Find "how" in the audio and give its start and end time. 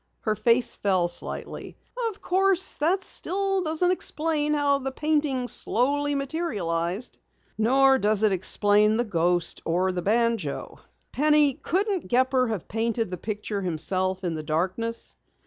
4.55-4.79